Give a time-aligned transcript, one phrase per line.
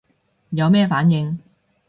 [0.49, 1.37] 有咩反應